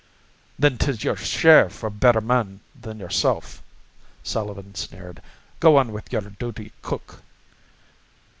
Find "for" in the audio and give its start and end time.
1.69-1.91